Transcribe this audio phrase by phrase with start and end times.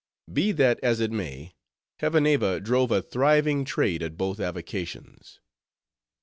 [0.33, 1.53] Be that as it may,
[1.99, 5.39] Hevaneva drove a thriving trade at both avocations.